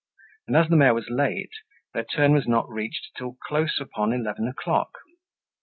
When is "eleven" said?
4.13-4.47